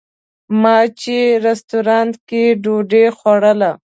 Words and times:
ما 0.61 0.77
چې 1.01 1.17
رسټورانټ 1.45 2.13
کې 2.29 2.43
ډوډۍ 2.63 3.05
خوړله. 3.17 3.71